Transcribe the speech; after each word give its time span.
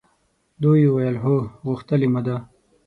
دوی 0.61 0.81
وویل 0.87 1.17
هو! 1.23 1.35
غوښتلې 1.65 2.07
مو 2.13 2.21
ده. 2.27 2.35